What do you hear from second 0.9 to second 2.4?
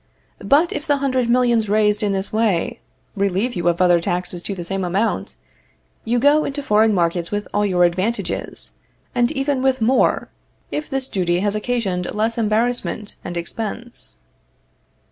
hundred millions raised in this